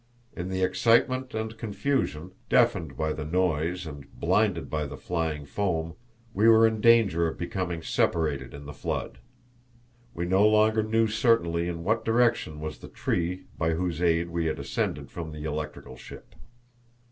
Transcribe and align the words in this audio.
In 0.35 0.49
the 0.49 0.63
excitement 0.63 1.35
and 1.35 1.55
confusion, 1.59 2.31
deafened 2.49 2.97
by 2.97 3.13
the 3.13 3.23
noise 3.23 3.85
and 3.85 4.11
blinded 4.19 4.67
by 4.67 4.87
the 4.87 4.97
flying 4.97 5.45
foam, 5.45 5.93
we 6.33 6.49
were 6.49 6.65
in 6.65 6.81
danger 6.81 7.27
of 7.27 7.37
becoming 7.37 7.83
separated 7.83 8.51
in 8.51 8.65
the 8.65 8.73
flood. 8.73 9.19
We 10.15 10.25
no 10.25 10.43
longer 10.47 10.81
knew 10.81 11.05
certainly 11.05 11.67
in 11.67 11.83
what 11.83 12.03
direction 12.03 12.59
was 12.59 12.79
the 12.79 12.87
tree 12.87 13.43
by 13.59 13.73
whose 13.75 14.01
aid 14.01 14.31
we 14.31 14.47
had 14.47 14.57
ascended 14.57 15.11
from 15.11 15.31
the 15.33 15.43
electrical 15.43 15.95
ship. 15.97 16.33